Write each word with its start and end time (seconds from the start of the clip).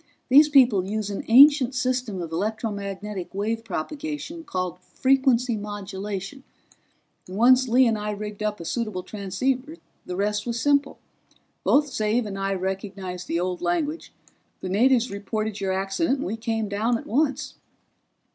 "These 0.29 0.49
people 0.49 0.83
use 0.89 1.11
an 1.11 1.23
ancient 1.27 1.75
system 1.75 2.23
of 2.23 2.31
electromagnetic 2.31 3.35
wave 3.35 3.63
propagation 3.63 4.43
called 4.43 4.79
frequency 4.79 5.55
modulation, 5.55 6.43
and 7.27 7.37
once 7.37 7.67
Lee 7.67 7.85
and 7.85 7.99
I 7.99 8.09
rigged 8.09 8.41
up 8.41 8.59
a 8.59 8.65
suitable 8.65 9.03
transceiver 9.03 9.75
the 10.07 10.15
rest 10.15 10.47
was 10.47 10.59
simple. 10.59 10.97
Both 11.63 11.91
Xav 11.91 12.25
and 12.25 12.39
I 12.39 12.53
recognized 12.55 13.27
the 13.27 13.39
old 13.39 13.61
language; 13.61 14.11
the 14.61 14.69
natives 14.69 15.11
reported 15.11 15.61
your 15.61 15.71
accident, 15.71 16.17
and 16.17 16.25
we 16.25 16.35
came 16.35 16.67
down 16.67 16.97
at 16.97 17.05
once." 17.05 17.53